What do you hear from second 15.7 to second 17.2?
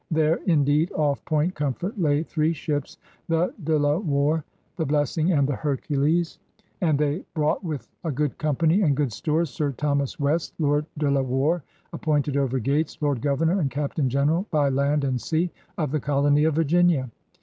of the Colony of Virginia.